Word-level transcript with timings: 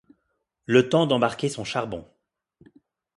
Le 0.65 0.89
temps 0.89 1.05
d’embarquer 1.05 1.47
son 1.47 1.63
charbon. 1.63 2.09